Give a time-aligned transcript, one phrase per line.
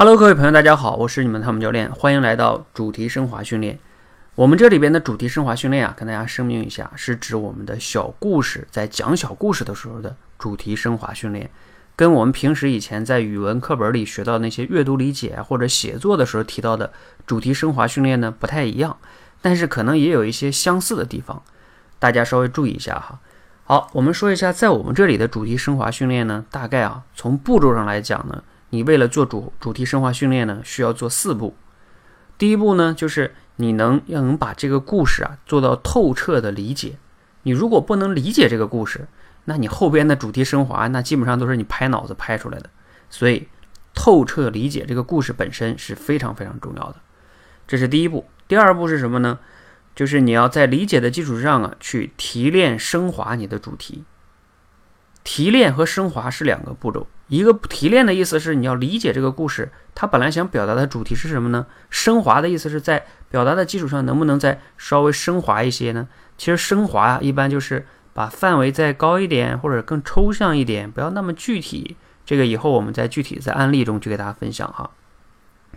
[0.00, 3.78] Hello，各位朋友，大家好，我是你们汤姆教练，欢迎来到主题升华训练。
[4.34, 11.50] 我们这里边的主题升华训练啊，跟大家声明一下，是指我们的小故事，在讲小故事的时候的主题升华训练，
[11.96, 16.90] 跟我们平时以前在语文课本里学到那些阅读理解或者写作的时候提到的
[17.26, 18.96] 主题升华训练呢不太一样，
[19.42, 21.42] 但是可能也有一些相似的地方，
[21.98, 23.20] 大家稍微注意一下哈。
[23.64, 28.42] 好，我们说一下，在我们这里的主题升华训练呢，大概啊，从步骤上来讲呢。
[28.70, 31.54] 你为了做主主题深化训练呢，需要做四步。
[32.38, 36.96] 第一步呢，就是你能要能把这个故事啊做到透彻的理解。
[37.42, 39.06] 你如果不能理解这个故事，
[39.44, 42.70] 那你后边的主题升华那基本上都是你拍脑子拍出来的。
[43.10, 43.48] 所以，
[43.94, 46.96] 透彻理解这个故事本身是非常非常重要的。
[47.66, 48.26] 这是第一步。
[48.46, 49.38] 第二步是什么呢？
[49.94, 54.04] 就是你要在理解的基础上啊，去提炼升华你的主题。
[55.30, 57.06] 提炼和升华是两个步骤。
[57.28, 61.66] 一个提炼的意思是你要理解这个故事，它本来想表达的主题是什么呢？
[61.88, 66.08] 升华的意思是在表达的基础上能不能再稍微升华一些呢？
[66.36, 71.96] 其实升华一般就是把范围再高一点，或者更抽象一点，不要那么具体。
[72.26, 74.90] 这个以后我们在具体在案例中去给大家分享哈。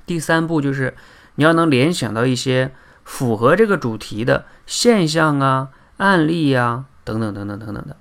[0.08, 0.96] 第三步就是
[1.36, 2.72] 你要能联想到一些
[3.04, 7.98] 符合这个主题的现象啊、案例呀等等等等等等的。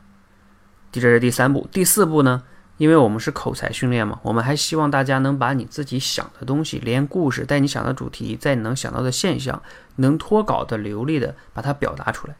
[1.01, 1.69] 这是第三步。
[1.73, 2.43] 第四步呢？
[2.79, 9.63] 因为我们是口才训练嘛，我们还希望大家能把你自己想的东西，连故事带你想的主题，在你能想到的现象，
[9.97, 12.35] 能脱稿的流利的把它表达出来。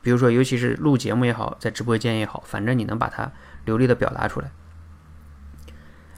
[0.00, 3.30] 比如说，尤其是录节目也好，在直播间也好，反正你能把它
[3.66, 4.50] 流利的表达出来。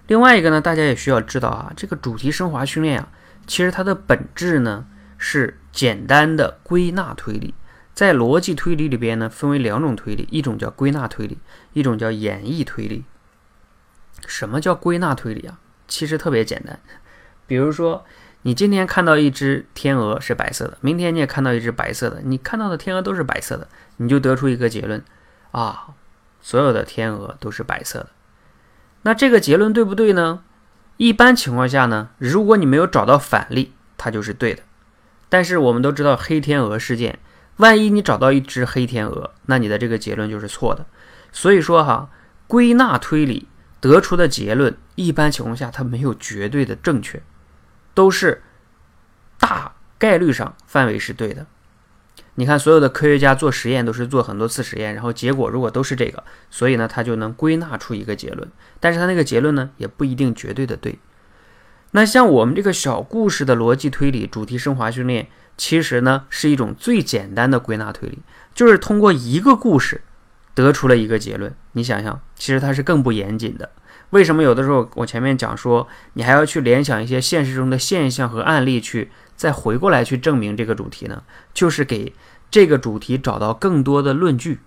[0.07, 3.09] 另外一个呢，大家也需要知道啊，这个主题升华训练啊，
[3.47, 4.87] 其实它的本质呢
[5.19, 7.53] 是简单的归纳推理。
[8.01, 11.37] 在逻辑推理里边呢，分为两种推理，一种叫归纳推理，
[11.75, 13.05] 一种叫演绎推理。
[14.27, 15.61] 什么叫归纳推理啊？
[15.87, 16.81] 其实特别简单，
[17.47, 18.07] 比如说
[18.41, 25.05] 你今天看到一只天鹅是白色的，明天你也看到一只白色的，你看到的天鹅都是白色的，你就得出一个结论
[25.51, 25.89] 啊，
[26.41, 28.09] 所有的天鹅都是白色的。
[29.03, 30.43] 那这个结论对不对呢？
[30.97, 34.63] 一般情况下呢，如果你没有找到反例，它就是对的。
[35.29, 37.19] 但是我们都知道黑天鹅事件，
[37.61, 40.85] 万一你找到一只黑天鹅，那你的这个结论就是错的。
[41.31, 42.11] 所以说哈，
[42.49, 43.47] 归纳推理。
[43.83, 47.23] 得出的结论，一般情况下它没有绝对的正确，
[47.95, 48.43] 都是
[49.39, 51.47] 大概率上范围是对的。
[52.35, 58.47] 你看，所有的科学家做实验都是做很多次实验，然后结果如果都是这个，所以呢，他就能归纳出一个结论。
[58.81, 60.99] 但是他那个结论呢，也不一定绝对的对。
[61.93, 68.21] 那像我们这个小故事的逻辑推理主题升华训练，其实呢是一种最简单的归纳推理，
[68.55, 70.01] 就是通过一个故事。
[70.53, 73.71] 得出了一个结论，你想想，其实它是更不严谨的。
[74.11, 81.23] 为什么有的时候我前面讲说，你还要去联想一些现实中的现象和案例，去再回过来去证明这个主题呢？
[81.55, 82.15] 就是给
[82.51, 84.61] 这个主题找到更多的论据，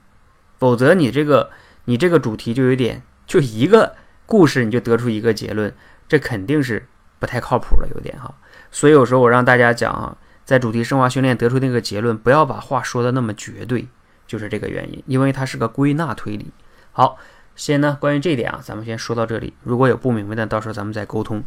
[0.57, 1.49] 否则你这个
[1.85, 3.95] 你这个主题就有点就一个
[4.25, 5.75] 故事你就得出一个结论，
[6.07, 6.87] 这肯定是
[7.19, 8.33] 不太靠谱了，有点哈。
[8.71, 13.87] 所以有时候我让大家讲啊，在主题升华训练得出那个结论，不要把话说的那么绝对。
[14.25, 16.47] 就是这个原因，因为它是个归纳推理。
[16.91, 17.17] 好，
[17.55, 19.53] 先呢，关于这点啊，咱们先说到这里。
[19.63, 21.43] 如果有不明白的，到时候咱们再沟通。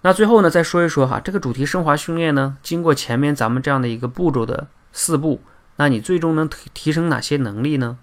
[0.00, 5.42] 那最后呢，再说一说哈，这个主题升华训练呢，经过前面咱们这样的一个步骤的四步，
[5.76, 7.98] 那你最终能提提升哪些能力呢？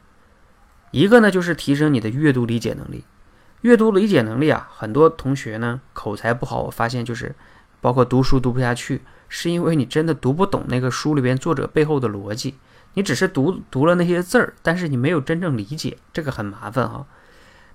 [0.91, 3.03] 一个呢，就是提升你的阅读理解能力。
[3.61, 7.35] 阅读理解能力啊，很多同学呢口才不好，我发现就是
[7.81, 12.55] 包括读书读不下去，是因为你真的读不懂那个书里边作者背后的逻辑。
[12.93, 17.05] 你只是读读了那些字儿，但是你没有真正理解，这个很麻烦哈。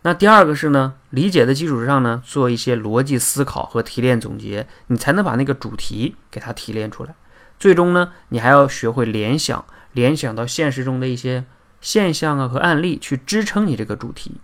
[0.02, 7.14] 那第二个是呢，理解的基础上呢，做一些逻辑思考和提炼总结，你才能把那个主题给它提炼出来。
[7.58, 11.44] 最终呢，你还要学会联想，联想到现实中的一些
[11.80, 14.40] 现象啊和案例去支撑你这个主题。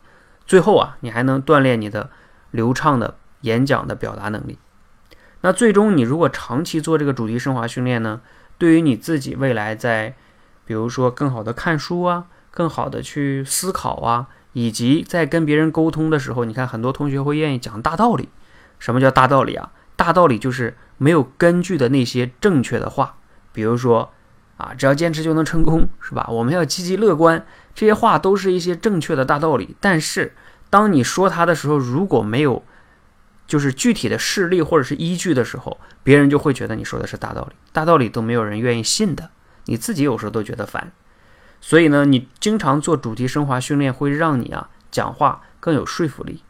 [0.46, 2.10] 最后啊，你还能锻炼你的
[2.50, 4.58] 流畅的演讲的表达能力。
[5.42, 8.20] 那最终你如果长期做这个主题升华训练呢，
[8.58, 10.14] 对于你自己未来在
[10.64, 18.28] 比如说，更好的看书啊，更好的去思考啊，以及在跟别人沟通的时候，你看很多同学会愿意讲大道理。
[18.78, 19.70] 什么叫大道理啊？
[19.96, 23.16] 大道理就是没有根据的那些正确的话。
[23.52, 24.12] 比如说
[24.56, 26.26] 啊，只要坚持就能成功，是吧？
[26.30, 27.44] 我们要积极乐观，
[27.74, 29.76] 这些话都是一些正确的大道理。
[29.80, 30.34] 但是
[30.70, 32.62] 当你说它的时候，如果没有
[33.52, 37.54] 就是具体的事例或者是依据的时候，别人就会觉得你说的是大道理。
[37.70, 39.28] 大道理都没有人愿意信的。
[39.66, 40.90] 你自己有时候都觉得烦，
[41.60, 46.42] 所以呢，你经常做主题升华训练，会让你啊讲话更有说服力。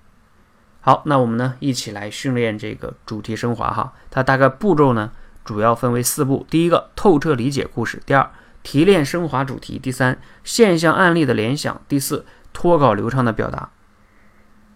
[0.81, 3.95] 好，那我们呢一起来训练这个主题升华哈。
[4.09, 5.11] 它大概步骤呢
[5.45, 8.31] 主要分为四步：第一个，透彻理解故事；第二，
[8.63, 13.71] 提炼升华主题；第三，现象案例的联想；第四，脱稿流畅的表达。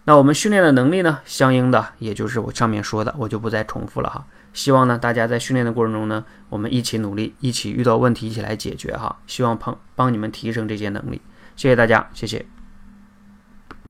[0.07, 4.25] 那我们训练的能力呢，相应的也就是我上面说的，我就不再重复了哈。
[4.53, 9.17] 希望呢大家在训练的过程中呢，我们一起努力，一起遇到问题一起来解决哈。
[9.27, 11.19] 希望帮帮你们提升这些能力。
[11.57, 12.45] 谢谢大家，谢谢。